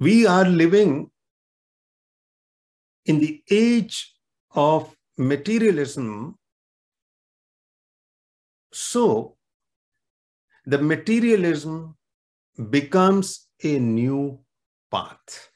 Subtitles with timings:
[0.00, 1.10] We are living
[3.04, 4.14] in the age
[4.52, 6.36] of materialism.
[8.72, 9.36] So,
[10.66, 11.96] the materialism
[12.70, 14.40] becomes a new
[14.90, 15.50] path.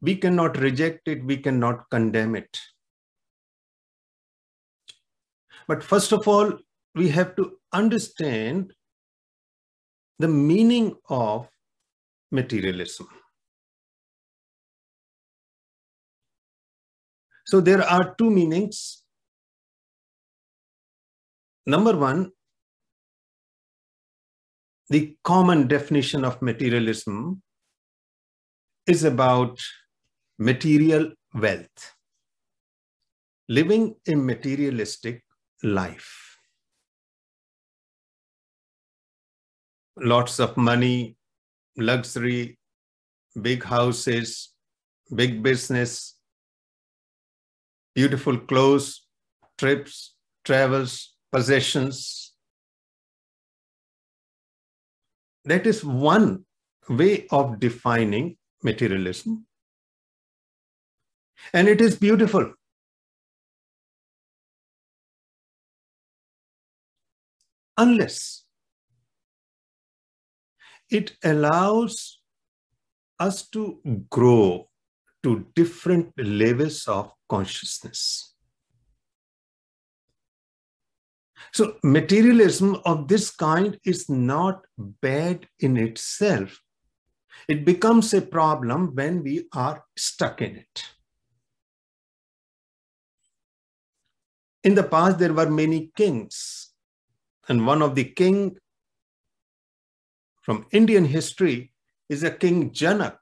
[0.00, 2.60] We cannot reject it, we cannot condemn it.
[5.66, 6.58] But first of all,
[6.94, 8.72] we have to understand
[10.18, 11.48] the meaning of
[12.30, 13.08] materialism.
[17.46, 19.04] So there are two meanings.
[21.66, 22.30] Number one,
[24.88, 27.42] the common definition of materialism
[28.86, 29.58] is about
[30.38, 31.94] material wealth,
[33.48, 35.24] living a materialistic
[35.62, 36.23] life.
[39.96, 41.16] Lots of money,
[41.76, 42.58] luxury,
[43.40, 44.52] big houses,
[45.14, 46.16] big business,
[47.94, 49.06] beautiful clothes,
[49.56, 52.32] trips, travels, possessions.
[55.44, 56.44] That is one
[56.88, 59.46] way of defining materialism.
[61.52, 62.54] And it is beautiful.
[67.76, 68.43] Unless
[70.94, 72.20] it allows
[73.18, 74.68] us to grow
[75.24, 78.34] to different levels of consciousness.
[81.52, 86.60] So, materialism of this kind is not bad in itself.
[87.48, 90.84] It becomes a problem when we are stuck in it.
[94.62, 96.72] In the past, there were many kings,
[97.48, 98.56] and one of the king
[100.44, 101.72] from Indian history
[102.08, 103.16] is a King Janak,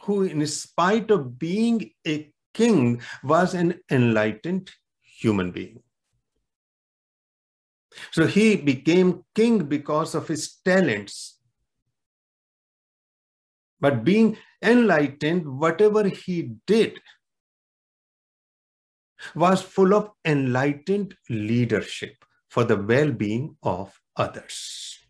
[0.00, 5.82] who, in spite of being a king, was an enlightened human being.
[8.10, 11.38] So he became king because of his talents.
[13.80, 16.98] But being enlightened, whatever he did
[19.34, 25.03] was full of enlightened leadership for the well being of others.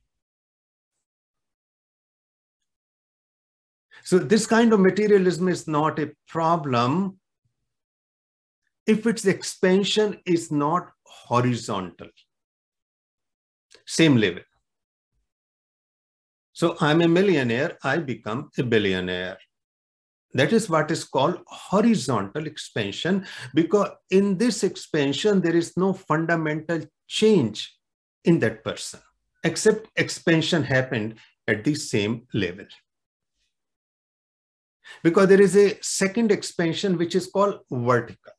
[4.05, 7.19] So, this kind of materialism is not a problem
[8.87, 12.09] if its expansion is not horizontal,
[13.87, 14.43] same level.
[16.53, 19.39] So, I'm a millionaire, I become a billionaire.
[20.35, 26.81] That is what is called horizontal expansion because in this expansion, there is no fundamental
[27.09, 27.75] change
[28.25, 29.01] in that person,
[29.45, 31.15] except expansion happened
[31.49, 32.67] at the same level.
[35.03, 38.33] Because there is a second expansion which is called vertical.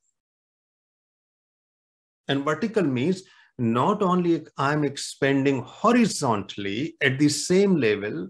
[2.28, 3.22] And vertical means
[3.58, 8.28] not only I'm expanding horizontally at the same level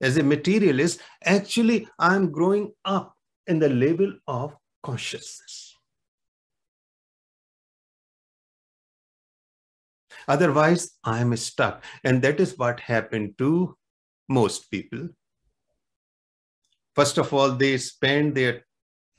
[0.00, 3.14] as a materialist, actually I'm growing up
[3.46, 5.76] in the level of consciousness.
[10.28, 11.82] Otherwise, I'm stuck.
[12.04, 13.76] And that is what happened to
[14.28, 15.08] most people.
[16.94, 18.64] First of all, they spend their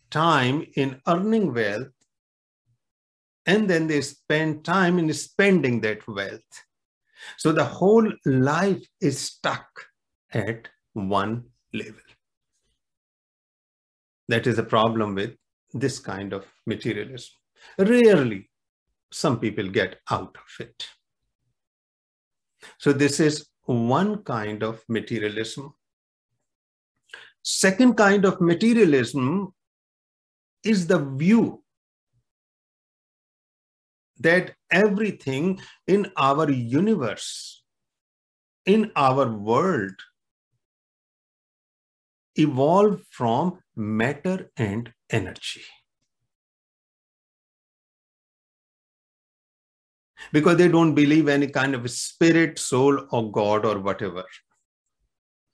[0.10, 1.88] time in earning wealth,
[3.46, 6.42] and then they spend time in spending that wealth.
[7.38, 9.68] So the whole life is stuck
[10.32, 12.02] at one level.
[14.28, 15.36] That is a problem with
[15.74, 17.32] this kind of materialism.
[17.78, 18.50] Rarely
[19.12, 20.88] some people get out of it.
[22.78, 25.74] So this is one kind of materialism.
[27.44, 29.54] Second kind of materialism
[30.64, 31.64] is the view
[34.20, 37.64] that everything in our universe,
[38.66, 39.96] in our world,
[42.36, 45.64] evolved from matter and energy.
[50.32, 54.24] Because they don't believe any kind of spirit, soul, or God, or whatever.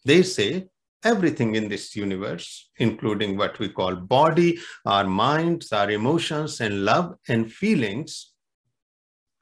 [0.04, 0.68] They say
[1.07, 7.15] everything in this universe, including what we call body, our minds, our emotions, and love
[7.27, 8.33] and feelings,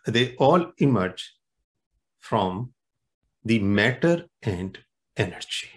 [0.06, 1.34] they all emerge
[2.20, 2.74] from
[3.44, 4.78] the matter and
[5.18, 5.70] energy.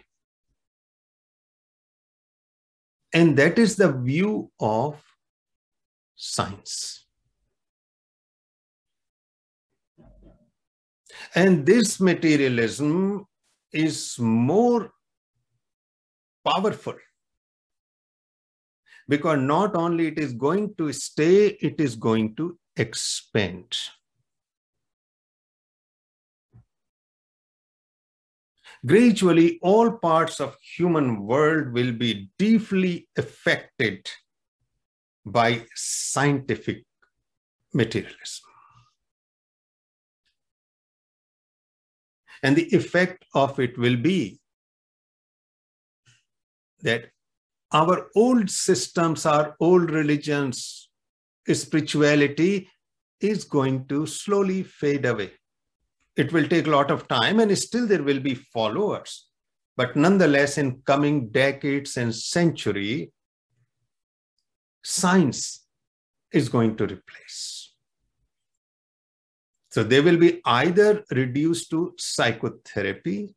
[3.12, 5.02] And that is the view of
[6.16, 7.06] science.
[11.34, 13.24] And this materialism
[13.72, 14.92] is more
[16.44, 16.94] powerful
[19.08, 23.76] because not only it is going to stay, it is going to expand.
[28.86, 34.08] Gradually, all parts of human world will be deeply affected
[35.26, 36.84] by scientific
[37.74, 38.44] materialism.
[42.42, 44.38] And the effect of it will be
[46.82, 47.10] that
[47.72, 50.90] our old systems, our old religions,
[51.50, 52.68] spirituality
[53.20, 55.32] is going to slowly fade away.
[56.16, 59.28] It will take a lot of time and still there will be followers.
[59.76, 63.12] But nonetheless, in coming decades and century,
[64.82, 65.66] science
[66.32, 67.72] is going to replace.
[69.70, 73.34] So they will be either reduced to psychotherapy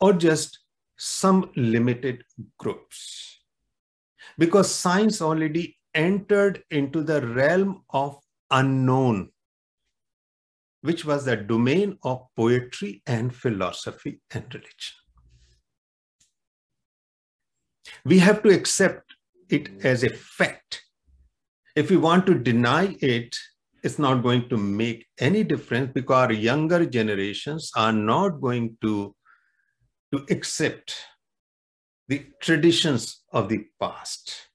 [0.00, 0.58] or just
[1.00, 2.22] some limited
[2.58, 3.40] groups.
[4.36, 8.18] Because science already entered into the realm of
[8.50, 9.30] unknown,
[10.82, 14.96] which was the domain of poetry and philosophy and religion.
[18.04, 19.14] We have to accept
[19.48, 20.82] it as a fact.
[21.74, 23.34] If we want to deny it,
[23.82, 29.14] it's not going to make any difference because our younger generations are not going to
[30.12, 30.96] to accept
[32.08, 34.48] the traditions of the past,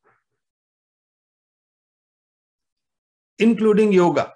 [3.40, 4.34] including yoga.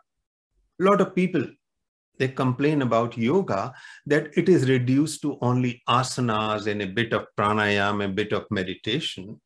[0.80, 1.45] A lot of people
[2.19, 3.74] they complain about yoga
[4.06, 8.45] that it is reduced to only asanas and a bit of pranayama, a bit of
[8.51, 9.39] meditation.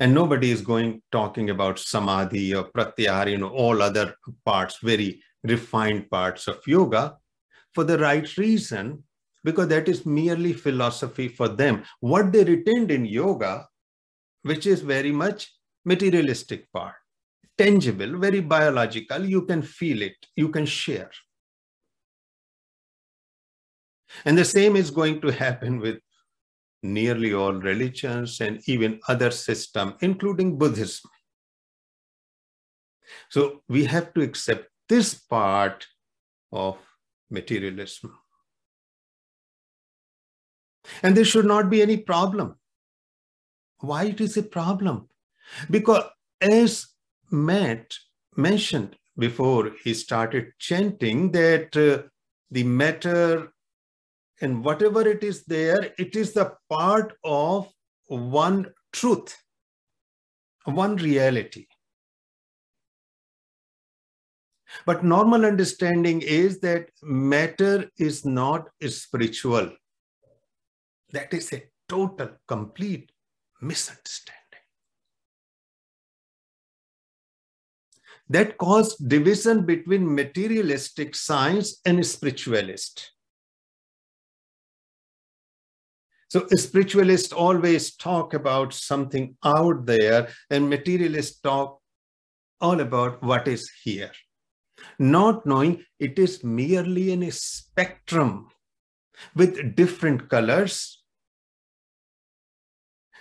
[0.00, 4.14] And nobody is going talking about samadhi or pratyahara, you know, all other
[4.44, 7.16] parts, very refined parts of yoga
[7.74, 9.04] for the right reason
[9.44, 11.84] because that is merely philosophy for them.
[12.00, 13.66] What they retained in yoga,
[14.42, 15.52] which is very much
[15.84, 16.94] materialistic part,
[17.56, 21.10] tangible, very biological, you can feel it, you can share.
[24.24, 25.98] And the same is going to happen with
[26.82, 31.10] nearly all religions and even other systems, including Buddhism.
[33.30, 35.86] So we have to accept this part
[36.52, 36.78] of
[37.30, 38.16] materialism.
[41.02, 42.56] And there should not be any problem.
[43.80, 45.08] Why it is a problem?
[45.70, 46.04] Because
[46.40, 46.86] as
[47.30, 47.94] Matt
[48.36, 52.08] mentioned before he started chanting that uh,
[52.50, 53.52] the matter
[54.40, 57.72] and whatever it is there, it is the part of
[58.06, 59.36] one truth,
[60.64, 61.66] one reality.
[64.86, 69.70] But normal understanding is that matter is not spiritual.
[71.12, 73.12] That is a total, complete
[73.60, 74.38] misunderstanding.
[78.30, 83.12] That caused division between materialistic science and spiritualist.
[86.28, 91.80] So spiritualists always talk about something out there and materialists talk
[92.60, 94.12] all about what is here.
[94.98, 98.48] Not knowing it is merely in a spectrum
[99.34, 100.97] with different colors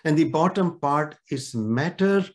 [0.03, 2.25] and the bottom part is matter,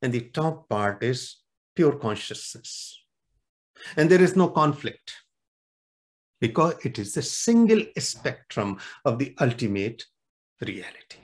[0.00, 1.36] and the top part is
[1.74, 3.00] pure consciousness.
[3.96, 5.12] And there is no conflict
[6.40, 10.04] because it is the single spectrum of the ultimate
[10.60, 11.18] reality.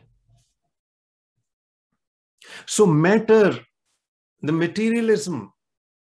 [2.67, 3.59] So, matter,
[4.41, 5.53] the materialism,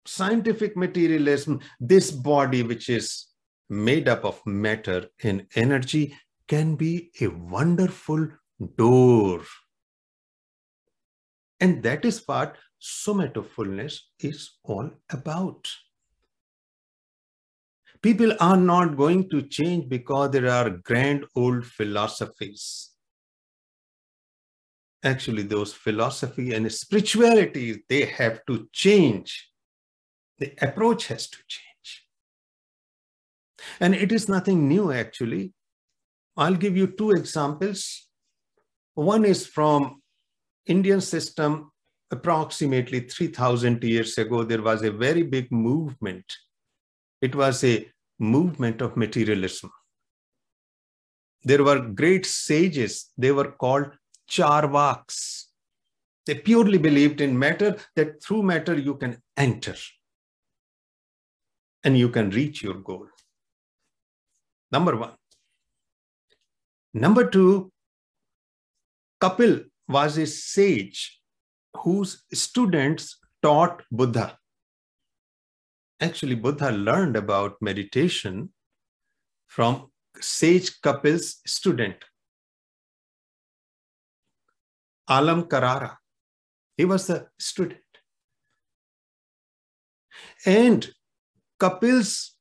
[0.06, 3.28] scientific materialism, this body which is
[3.70, 6.16] made up of matter and energy
[6.48, 8.30] can be a wonderful
[8.60, 9.42] door.
[11.60, 15.68] And that is what somatofulness is all about.
[18.02, 22.90] People are not going to change because there are grand old philosophies.
[25.02, 29.50] Actually, those philosophy and spirituality, they have to change.
[30.40, 32.06] The approach has to change.
[33.80, 35.54] And it is nothing new, actually.
[36.36, 38.10] I'll give you two examples.
[38.96, 40.02] One is from
[40.66, 41.72] Indian system,
[42.12, 46.26] approximately 3000 years ago, there was a very big movement.
[47.22, 49.72] It was a movement of materialism.
[51.44, 53.92] There were great sages, they were called
[54.30, 55.46] charvaks.
[56.26, 59.76] They purely believed in matter, that through matter you can enter
[61.84, 63.08] and you can reach your goal.
[64.72, 65.16] Number one.
[66.94, 67.73] Number two,
[69.24, 71.22] Kapil was a sage
[71.78, 74.38] whose students taught Buddha.
[76.02, 78.50] Actually, Buddha learned about meditation
[79.48, 79.90] from
[80.20, 81.96] sage Kapil's student,
[85.08, 85.98] Alam Karara.
[86.76, 87.80] He was a student.
[90.46, 90.92] And
[91.62, 92.36] Kapil's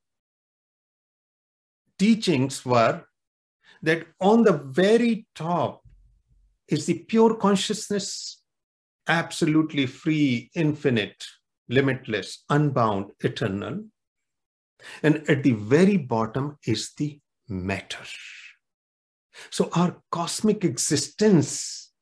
[1.96, 3.04] teachings were
[3.82, 5.81] that on the very top
[6.68, 8.42] is the pure consciousness,
[9.08, 11.24] absolutely free, infinite,
[11.68, 13.84] limitless, unbound, eternal.
[15.02, 18.04] And at the very bottom is the matter.
[19.50, 21.92] So our cosmic existence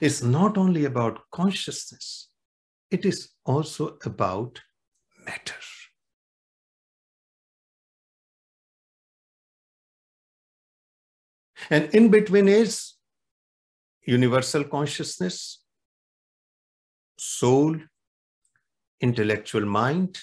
[0.00, 2.28] is not only about consciousness,
[2.90, 4.60] it is also about
[5.24, 5.54] matter.
[11.70, 12.93] And in between is
[14.06, 15.62] universal consciousness,
[17.18, 17.76] soul,
[19.00, 20.18] intellectual mind,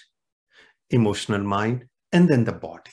[0.90, 2.92] emotional mind, and then the body.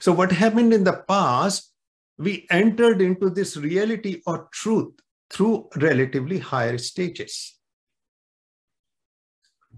[0.00, 1.72] So, what happened in the past,
[2.18, 4.94] we entered into this reality or truth
[5.30, 7.58] through relatively higher stages.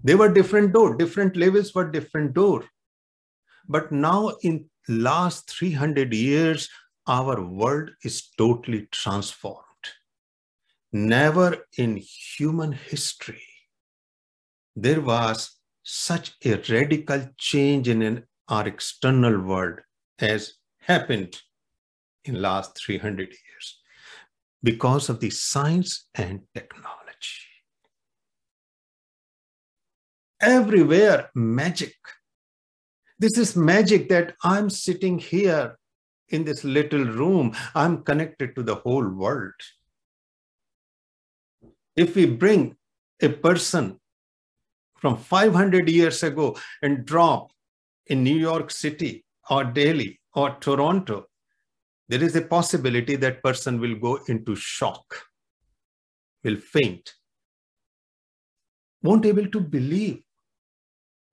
[0.03, 2.65] They were different door, different levels were different door.
[3.67, 6.69] But now in last 300 years,
[7.07, 9.61] our world is totally transformed.
[10.91, 13.43] Never in human history
[14.75, 15.51] there was
[15.83, 19.79] such a radical change in our external world
[20.19, 21.41] as happened
[22.25, 23.79] in last 300 years
[24.63, 26.93] because of the science and technology.
[30.41, 31.95] Everywhere magic
[33.17, 35.77] this is magic that I'm sitting here
[36.29, 37.55] in this little room.
[37.73, 39.53] I'm connected to the whole world.
[41.95, 42.75] If we bring
[43.21, 43.99] a person
[44.97, 47.51] from 500 years ago and drop
[48.07, 51.25] in New York City or Delhi or Toronto,
[52.07, 55.05] there is a possibility that person will go into shock,
[56.43, 57.13] will faint,
[59.01, 60.24] won't able to believe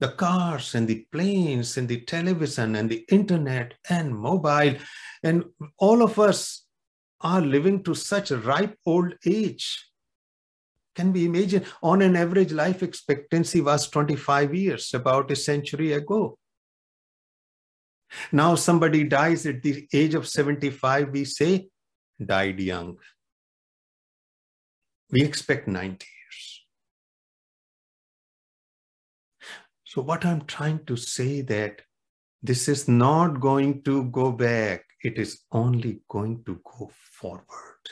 [0.02, 4.74] the cars and the planes and the television and the internet and mobile.
[5.22, 5.44] And
[5.78, 6.64] all of us
[7.20, 9.88] are living to such a ripe old age.
[10.96, 11.64] Can we imagine?
[11.84, 16.36] On an average, life expectancy was 25 years, about a century ago.
[18.32, 21.68] Now, somebody dies at the age of 75, we say,
[22.22, 22.96] died young.
[25.10, 26.04] We expect 90
[29.92, 31.82] So what I'm trying to say that
[32.42, 34.86] this is not going to go back.
[35.04, 37.82] It is only going to go forward.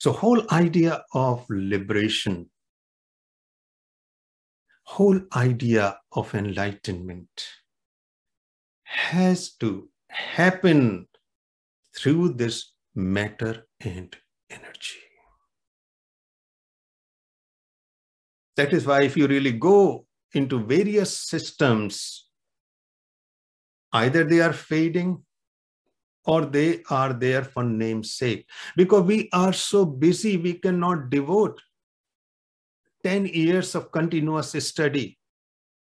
[0.00, 2.50] So whole idea of liberation,
[4.82, 7.46] whole idea of enlightenment
[8.82, 11.06] has to happen
[11.96, 14.16] through this matter and
[14.50, 15.07] energy.
[18.58, 22.28] That is why if you really go into various systems,
[23.92, 25.22] either they are fading
[26.24, 28.48] or they are there for name's sake.
[28.76, 31.60] Because we are so busy, we cannot devote
[33.04, 35.16] 10 years of continuous study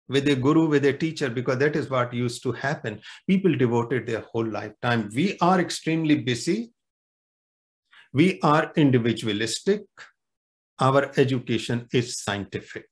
[0.08, 3.02] with a guru, with a teacher, because that is what used to happen.
[3.28, 5.10] People devoted their whole lifetime.
[5.16, 6.72] We are extremely busy.
[8.14, 9.82] We are individualistic
[10.80, 12.88] our education is scientific.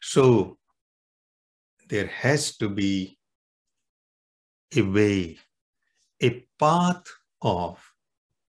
[0.00, 0.58] So
[1.88, 3.18] there has to be
[4.74, 5.38] a way,
[6.22, 7.04] a path
[7.40, 7.82] of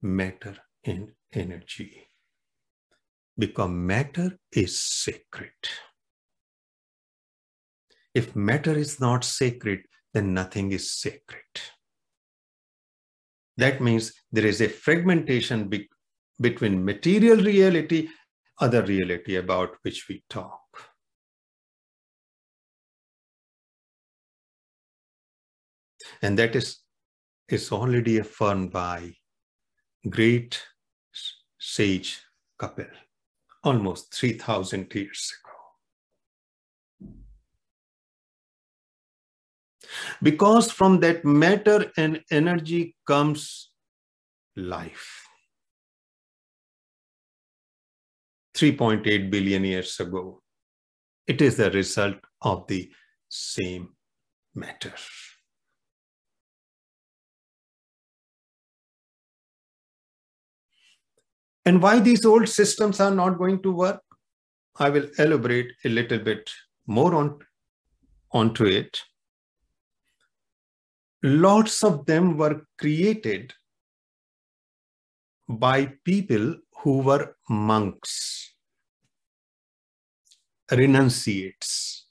[0.01, 2.08] matter and energy.
[3.38, 5.51] Because matter is sacred.
[8.13, 9.82] If matter is not sacred,
[10.13, 11.46] then nothing is sacred.
[13.58, 15.89] That means there is a fragmentation be
[16.39, 18.10] between material reality,
[18.60, 20.60] other reality about which we talk.
[26.22, 26.79] And that is,
[27.50, 29.15] is already affirmed by
[30.10, 30.62] great
[31.60, 32.22] sage
[32.60, 32.89] Kapil,
[33.63, 35.34] almost 3,000 years
[40.23, 43.71] Because from that matter and energy comes
[44.55, 45.27] life.
[48.55, 50.41] 3.8 billion years ago.
[51.25, 52.91] It is the result of the
[53.29, 53.95] same
[54.53, 54.93] matter.
[61.65, 64.01] And why these old systems are not going to work?
[64.77, 66.49] I will elaborate a little bit
[66.87, 67.39] more on
[68.31, 69.01] onto it.
[71.23, 73.53] Lots of them were created
[75.47, 78.55] by people who were monks,
[80.71, 82.07] renunciates.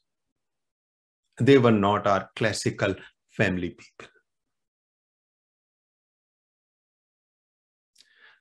[1.41, 2.95] They were not our classical
[3.31, 4.07] family people.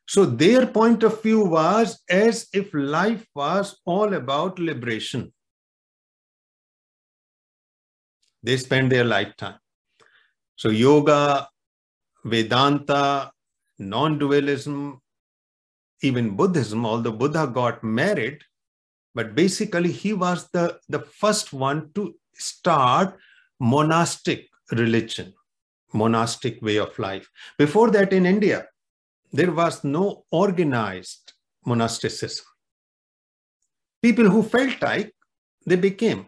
[0.08, 5.34] So their point of view was as if life was all about liberation.
[8.44, 9.60] They spent their lifetime.
[10.60, 11.48] So yoga,
[12.26, 13.32] Vedanta,
[13.78, 15.00] non-dualism,
[16.02, 18.44] even Buddhism, although Buddha got married,
[19.16, 23.18] but basically he was the, the first one to start
[23.62, 25.34] monastic religion,
[25.94, 27.30] monastic way of life.
[27.58, 28.68] Before that in India,
[29.32, 31.32] there was no organized
[31.66, 32.46] monasticism.
[34.04, 35.16] People who felt like
[35.66, 36.28] they became.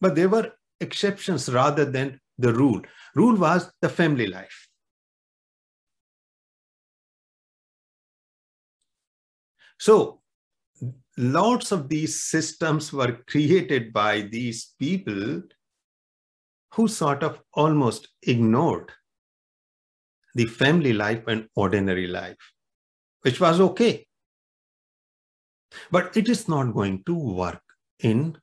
[0.00, 0.50] But there were
[0.80, 2.80] exceptions rather than the rule.
[3.14, 4.68] Rule was the family life.
[9.78, 10.20] So,
[11.16, 15.42] lots of these systems were created by these people
[16.74, 18.92] who sort of almost ignored
[20.34, 22.36] the family life and ordinary life,
[23.22, 24.06] which was okay.
[25.90, 27.62] But it is not going to work
[28.00, 28.36] in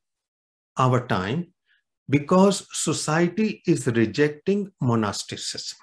[0.78, 1.54] our time
[2.10, 5.78] because society is rejecting monasticism.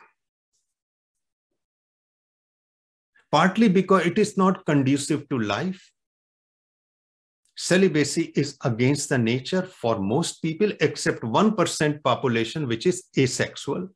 [3.31, 5.91] Partly because it is not conducive to life.
[7.57, 13.89] Celibacy is against the nature for most people except 1% population, which is asexual.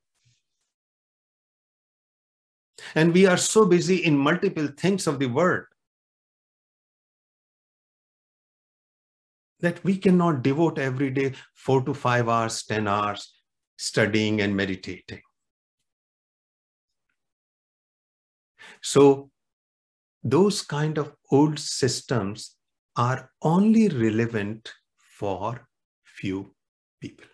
[2.95, 5.65] And we are so busy in multiple things of the world
[9.61, 13.33] that we cannot devote every day four to five hours, 10 hours
[13.77, 15.21] studying and meditating.
[18.83, 19.31] So
[20.23, 22.57] those kind of old systems
[22.97, 24.73] are only relevant
[25.19, 25.69] for
[26.05, 26.55] few
[27.01, 27.27] people.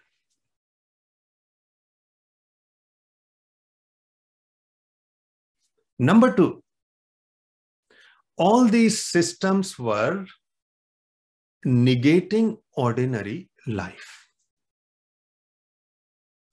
[5.99, 6.63] Number two,
[8.37, 10.27] all these systems were
[11.67, 14.29] negating ordinary life.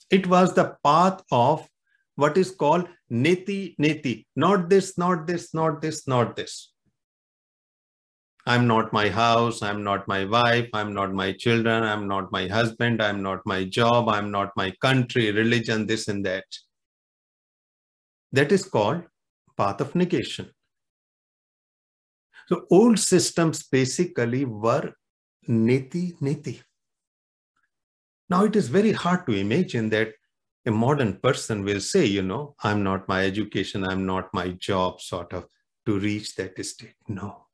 [0.09, 1.67] It was the path of
[2.15, 4.25] what is called neti neti.
[4.35, 6.71] Not this, not this, not this, not this.
[8.45, 12.47] I'm not my house, I'm not my wife, I'm not my children, I'm not my
[12.47, 16.45] husband, I'm not my job, I'm not my country, religion, this and that.
[18.31, 19.03] That is called
[19.55, 20.49] path of negation.
[22.47, 24.93] So old systems basically were
[25.47, 26.61] neti neti.
[28.29, 30.13] Now it is very hard to imagine that
[30.65, 35.01] a modern person will say, you know, I'm not my education, I'm not my job,
[35.01, 35.47] sort of,
[35.85, 36.95] to reach that state.
[37.07, 37.47] No.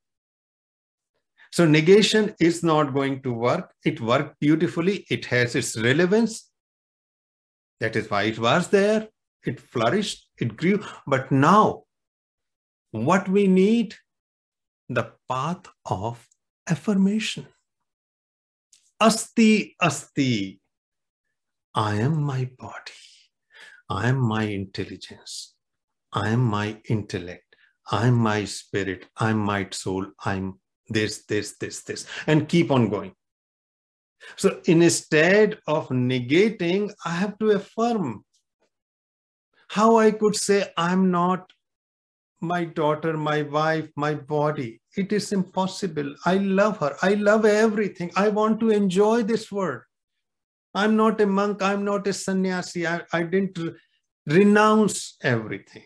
[1.52, 3.74] So negation is not going to work.
[3.86, 5.06] It worked beautifully.
[5.10, 6.50] It has its relevance.
[7.80, 9.08] That is why it was there.
[9.46, 10.28] It flourished.
[10.38, 10.84] It grew.
[11.08, 11.84] But now
[12.92, 13.96] what we need
[14.90, 16.28] the path of
[16.70, 17.48] affirmation
[19.00, 20.60] asti asti
[21.76, 22.94] i am my body.
[23.90, 25.56] I am my intelligence.
[26.12, 27.56] I am my intellect.
[27.92, 29.06] I am my spirit.
[29.18, 30.08] I'm my soul.
[30.24, 32.06] I'm this this this this.
[32.26, 33.14] And keep on going.
[34.38, 38.24] So instead of negating i have to affirm.
[39.68, 41.52] How i could say i'm not
[42.42, 44.82] my daughter, my wife, my body.
[44.98, 46.16] It is impossible.
[46.26, 46.96] I love her.
[47.02, 48.12] I love everything.
[48.16, 49.82] I want to enjoy this world.
[50.74, 51.62] I'm not a monk.
[51.62, 52.86] I'm not a sannyasi.
[52.86, 53.74] I, I didn't re
[54.28, 55.86] renounce everything.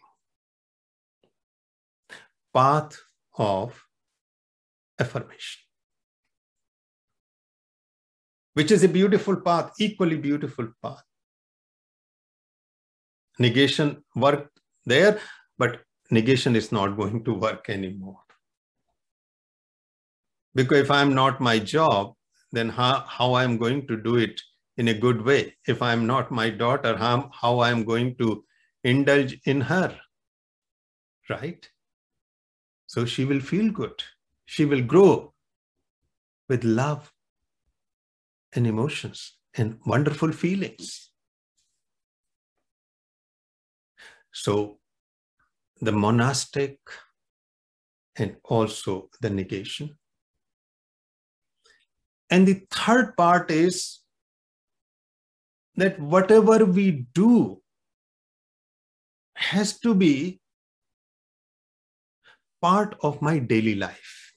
[2.53, 2.97] Path
[3.37, 3.85] of
[4.99, 5.61] affirmation,
[8.53, 11.03] which is a beautiful path, equally beautiful path.
[13.37, 15.19] Negation worked there,
[15.57, 18.19] but negation is not going to work anymore.
[20.55, 22.13] Because if I'm not my job,
[22.51, 24.41] then how, how I'm going to do it
[24.77, 25.55] in a good way?
[25.67, 28.43] If I'm not my daughter, how, how I'm going to
[28.83, 29.95] indulge in her,
[31.29, 31.69] right?
[32.87, 34.03] So she will feel good.
[34.49, 35.31] she will grow
[36.47, 37.13] with love
[38.53, 41.11] and emotions and wonderful feelings.
[44.31, 44.78] So,
[45.81, 46.77] the monastic
[48.15, 49.97] and also the negation.
[52.29, 54.01] And the third part is
[55.75, 57.61] that whatever we do
[59.35, 60.41] has to be
[62.61, 64.33] part of my daily life.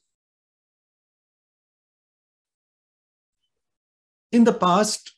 [4.30, 5.16] In the past,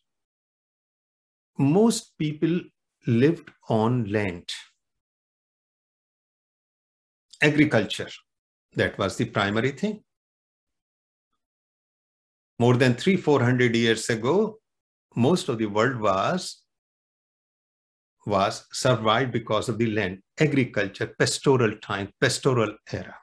[1.58, 2.60] most people
[3.06, 4.50] lived on land.
[7.42, 8.10] Agriculture,
[8.74, 10.02] that was the primary thing.
[12.58, 14.58] More than three, four hundred years ago,
[15.16, 16.62] most of the world was
[18.26, 23.16] was survived because of the land, agriculture, pastoral time, pastoral era.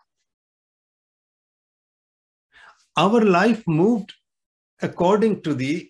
[2.97, 4.13] Our life moved
[4.81, 5.89] according to the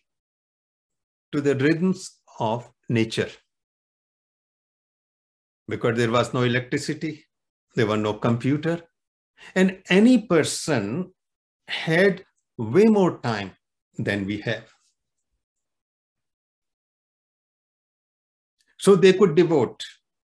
[1.31, 3.29] to the rhythms of nature.
[5.67, 7.25] Because there was no electricity,
[7.75, 8.81] there was no computer,
[9.55, 11.12] and any person
[11.67, 12.23] had
[12.57, 13.51] way more time
[13.97, 14.69] than we have.
[18.77, 19.84] So they could devote,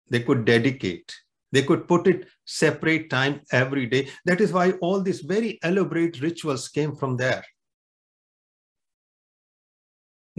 [0.10, 1.14] they could dedicate,
[1.52, 4.10] they could put it separate time every day.
[4.26, 7.44] That is why all these very elaborate rituals came from there.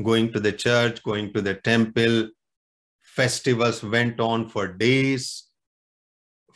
[0.02, 2.28] Going to the church, going to the temple,
[3.02, 5.44] festivals went on for days.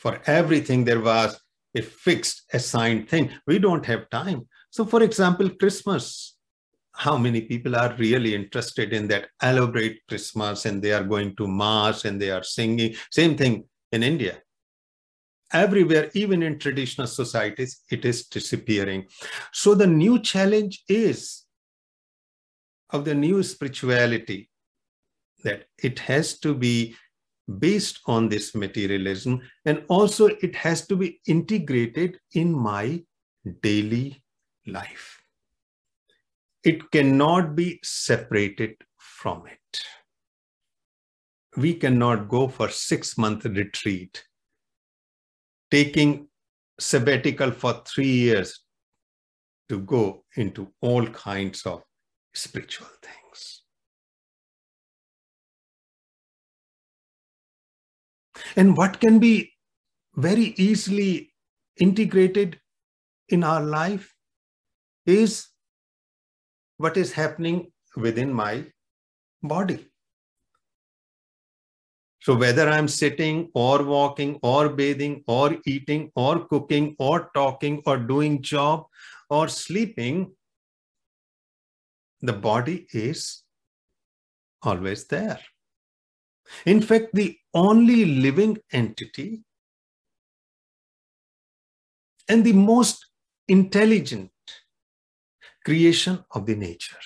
[0.01, 1.39] For everything, there was
[1.75, 3.31] a fixed, assigned thing.
[3.47, 4.49] We don't have time.
[4.71, 6.39] So, for example, Christmas,
[6.95, 11.47] how many people are really interested in that elaborate Christmas and they are going to
[11.47, 12.95] mass and they are singing.
[13.11, 14.39] Same thing in India.
[15.53, 19.05] Everywhere, even in traditional societies, it is disappearing.
[19.53, 21.45] So the new challenge is
[22.89, 24.49] of the new spirituality
[25.45, 26.97] that it has to be
[27.59, 33.03] based on this materialism and also it has to be integrated in my
[33.63, 34.23] daily
[34.67, 35.21] life
[36.63, 39.83] it cannot be separated from it.
[41.57, 44.23] We cannot go for six month retreat,
[45.71, 46.29] taking
[46.79, 48.61] sabbatical for three years
[49.69, 51.83] to go into all kinds of
[52.35, 53.20] spiritual things.
[58.57, 59.53] And what can be
[60.15, 61.33] very easily
[61.77, 62.61] integrated
[63.29, 64.15] in our life
[65.07, 65.49] is
[66.77, 68.65] what is happening within my
[69.43, 69.87] body.
[72.23, 77.97] So, whether I'm sitting or walking or bathing or eating or cooking or talking or
[77.97, 78.87] doing job
[79.31, 80.33] or sleeping,
[82.21, 83.43] the body is
[84.63, 85.41] always there.
[86.67, 89.43] In fact, the only living entity
[92.29, 93.07] and the most
[93.49, 94.31] intelligent
[95.65, 96.97] creation of the nature.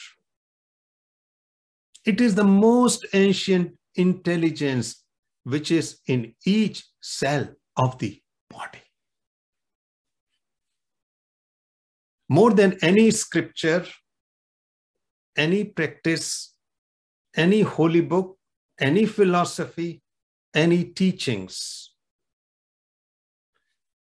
[2.05, 5.03] It is the most ancient intelligence
[5.45, 8.83] which is in each cell of the body.
[12.29, 13.87] More than any scripture,
[15.37, 16.55] any practice,
[17.37, 18.39] any holy book,
[18.79, 20.03] any philosophy,
[20.55, 21.91] any teachings.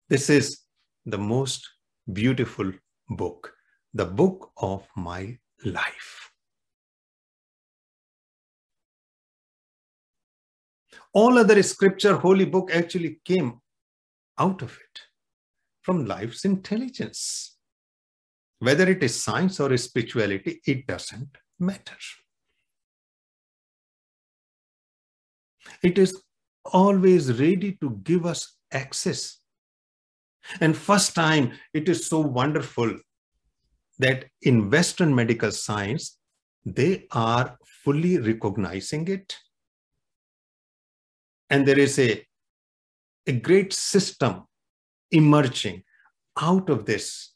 [0.09, 0.59] This is
[1.05, 1.67] the most
[2.11, 2.71] beautiful
[3.09, 3.53] book
[3.93, 6.31] the book of my life.
[11.13, 13.59] All other scripture, holy book actually came
[14.37, 15.01] out of it
[15.81, 17.57] from life's intelligence.
[18.59, 21.97] Whether it is science or spirituality, it doesn't matter.
[25.83, 26.21] It is
[26.65, 29.39] always ready to give us access.
[30.59, 32.97] And first time, it is so wonderful
[33.99, 36.17] that in Western medical science,
[36.65, 39.35] they are fully recognizing it.
[41.49, 42.25] And there is a,
[43.27, 44.43] a great system
[45.11, 45.83] emerging
[46.39, 47.33] out of this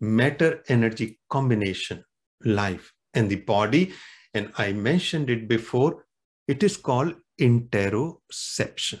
[0.00, 2.04] matter energy combination,
[2.44, 3.92] life and the body.
[4.34, 6.06] And I mentioned it before,
[6.48, 9.00] it is called interoception.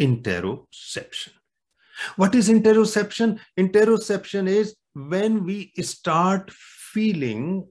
[0.00, 1.30] Interoception.
[2.16, 3.38] What is interoception?
[3.58, 7.68] Interoception is when we start feeling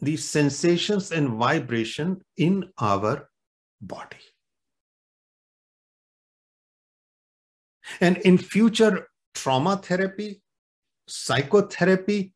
[0.00, 3.28] the sensations and vibration in our
[3.80, 4.24] body.
[8.00, 10.42] And in future trauma therapy,
[11.06, 12.33] psychotherapy,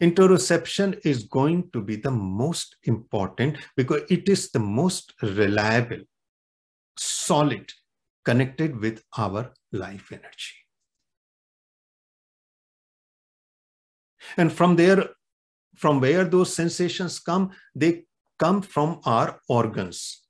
[0.00, 6.02] interoception is going to be the most important because it is the most reliable,
[6.98, 7.70] solid,
[8.24, 10.54] connected with our life energy.
[14.36, 15.08] And from there,
[15.74, 18.04] from where those sensations come, they
[18.38, 20.20] come from our organs.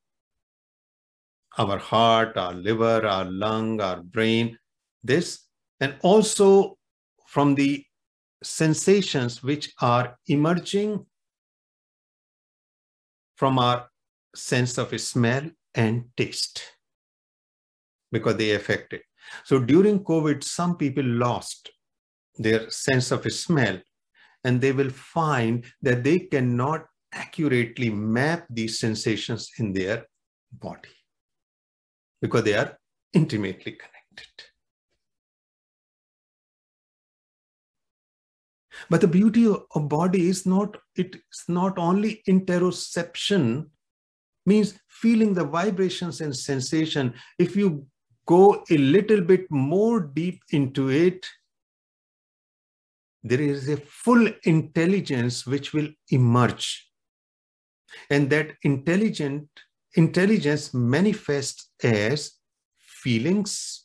[1.59, 4.59] Our heart, our liver, our lung, our brain,
[5.05, 5.47] this,
[5.81, 6.79] and also
[7.27, 7.85] from the
[8.43, 11.05] sensations which are emerging
[13.37, 13.89] from our
[14.35, 16.63] sense of smell and taste
[18.11, 19.03] because they affect it.
[19.45, 21.71] So during COVID, some people lost
[22.37, 23.81] their sense of smell
[24.45, 30.07] and they will find that they cannot accurately map these sensations in their
[30.53, 30.97] body
[32.21, 32.79] because they are
[33.13, 34.52] intimately connected.
[38.91, 43.69] But the beauty of body is not, it's not only interoception,
[44.45, 47.15] means feeling the vibrations and sensation.
[47.39, 47.87] If you
[48.27, 51.27] go a little bit more deep into it,
[53.23, 56.91] there is a full intelligence which will emerge.
[58.11, 59.49] And that intelligent
[59.95, 62.33] intelligence manifests as
[62.79, 63.82] feelings.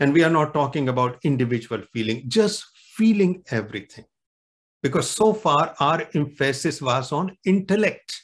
[0.00, 2.64] And we are not talking about individual feeling, just
[2.96, 4.04] feeling everything.
[4.82, 8.22] Because so far our emphasis was on intellect.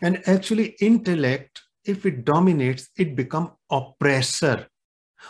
[0.00, 4.66] And actually intellect, if it dominates, it becomes oppressor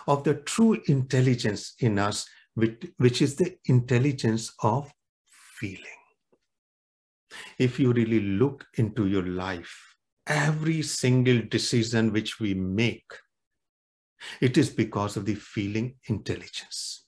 [0.06, 4.90] of the true intelligence in us, which, which is the intelligence of
[5.58, 5.84] feeling.
[7.58, 9.94] If you really look into your life,
[10.26, 13.10] every single decision which we make,
[14.40, 17.04] it is because of the feeling intelligence.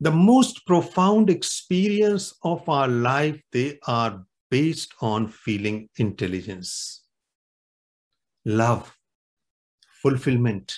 [0.00, 7.04] The most profound experience of our life, they are based on feeling intelligence.
[8.44, 8.96] Love,
[10.02, 10.76] fulfillment,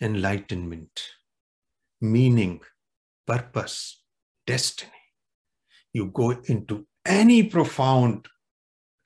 [0.00, 1.08] enlightenment,
[2.00, 2.60] meaning,
[3.26, 4.02] purpose,
[4.46, 4.92] destiny.
[5.94, 8.28] You go into any profound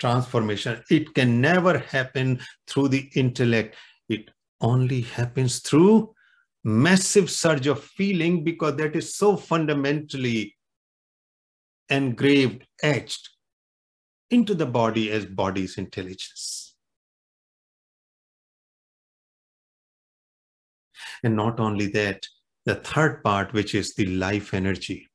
[0.00, 0.82] transformation.
[0.90, 3.76] It can never happen through the intellect.
[4.10, 4.28] It
[4.60, 6.14] only happens through
[6.64, 10.56] massive surge of feeling because that is so fundamentally
[11.88, 13.30] engraved, etched
[14.28, 16.74] into the body as body's intelligence.
[21.22, 22.26] And not only that,
[22.64, 25.08] the third part, which is the life energy,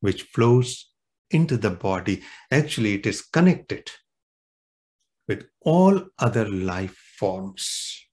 [0.00, 0.90] which flows
[1.30, 3.90] into the body, actually it is connected
[5.26, 8.06] with all other life forms.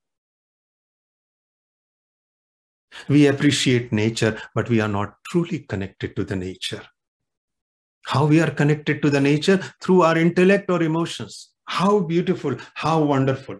[3.09, 6.83] We appreciate nature, but we are not truly connected to the nature.
[8.05, 9.57] How we are connected to the nature?
[9.81, 11.49] Through our intellect or emotions.
[11.65, 13.59] How beautiful, how wonderful.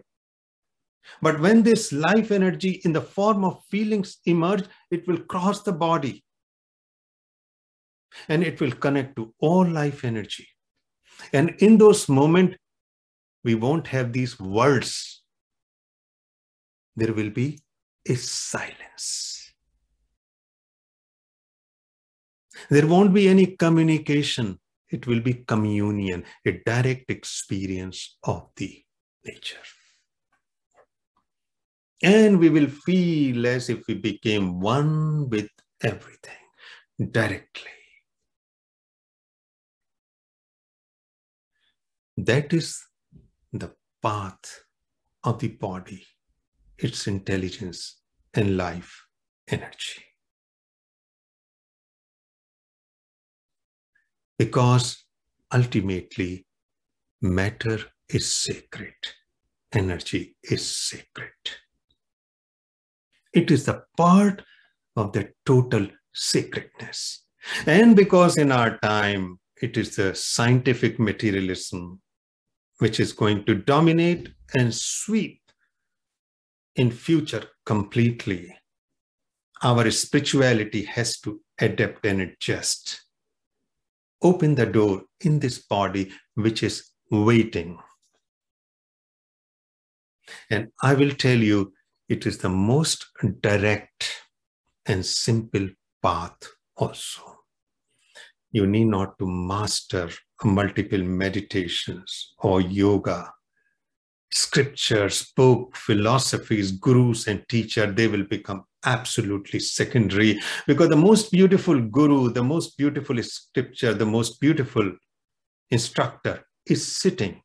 [1.20, 5.72] But when this life energy in the form of feelings emerge, it will cross the
[5.72, 6.24] body
[8.28, 10.48] and it will connect to all life energy.
[11.32, 12.56] And in those moments,
[13.44, 15.21] we won't have these words.
[16.94, 17.60] There will be
[18.06, 19.52] a silence.
[22.68, 24.58] There won't be any communication.
[24.90, 28.84] It will be communion, a direct experience of the
[29.24, 29.56] nature.
[32.02, 35.48] And we will feel as if we became one with
[35.82, 36.42] everything
[37.10, 37.70] directly.
[42.16, 42.84] That is
[43.52, 44.64] the path
[45.24, 46.04] of the body,
[46.82, 48.00] its intelligence
[48.34, 49.06] and life
[49.48, 50.04] energy.
[54.38, 55.04] Because
[55.54, 56.46] ultimately,
[57.20, 58.94] matter is sacred,
[59.72, 61.30] energy is sacred.
[63.32, 64.42] It is the part
[64.96, 67.24] of the total sacredness.
[67.66, 72.00] And because in our time, it is the scientific materialism
[72.78, 75.41] which is going to dominate and sweep
[76.76, 78.56] in future completely.
[79.62, 83.02] Our spirituality has to adapt and adjust.
[84.22, 87.78] Open the door in this body which is waiting.
[90.50, 91.72] And I will tell you
[92.08, 93.06] it is the most
[93.40, 94.10] direct
[94.86, 95.68] and simple
[96.02, 96.36] path
[96.76, 97.22] also.
[98.50, 100.10] You need not to master
[100.44, 103.32] multiple meditations or yoga
[104.32, 111.80] scriptures, book, philosophies, gurus, and teacher, they will become absolutely secondary because the most beautiful
[111.80, 114.90] guru, the most beautiful scripture, the most beautiful
[115.70, 117.40] instructor is sitting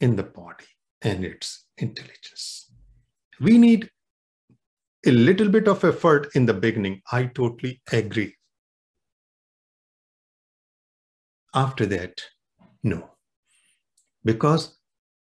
[0.00, 0.64] in the body
[1.02, 2.70] and its intelligence.
[3.40, 3.90] We need
[5.06, 7.02] a little bit of effort in the beginning.
[7.12, 8.34] I totally agree.
[11.54, 12.20] After that,
[12.82, 13.10] no.
[14.24, 14.77] Because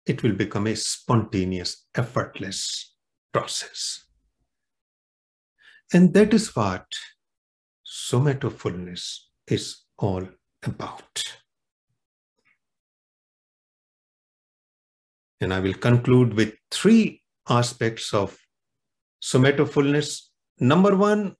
[0.05, 2.95] it will become a spontaneous, effortless
[3.31, 4.05] process.
[5.93, 6.85] And that is what
[7.85, 10.27] somatofulness is all
[10.63, 11.23] about.
[15.39, 18.37] And I will conclude with three aspects of
[19.21, 20.21] somatofulness.
[20.59, 21.35] Number one,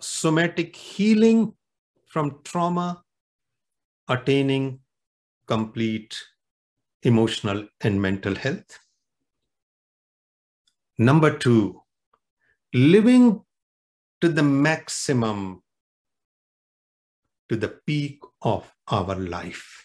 [0.00, 1.54] somatic healing
[2.06, 3.02] from trauma,
[4.08, 4.80] attaining
[5.46, 6.16] complete
[7.06, 8.80] emotional and mental health.
[10.98, 11.82] Number two,
[12.74, 13.42] living
[14.20, 15.62] to the maximum,
[17.48, 19.84] to the peak of our life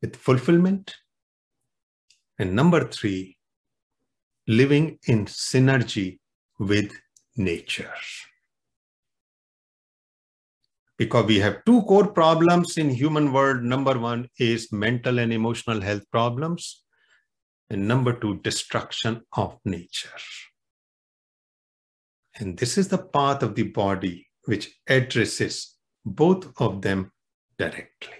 [0.00, 0.96] with fulfillment.
[2.38, 3.36] And number three,
[4.46, 6.18] living in synergy
[6.58, 6.92] with
[7.36, 7.92] nature
[10.98, 13.62] because we have two core problems in human world.
[13.62, 16.82] Number one is mental and emotional health problems.
[17.68, 20.20] And number two, destruction of nature.
[22.38, 27.12] And this is the path of the body which addresses both of them
[27.58, 28.14] directly.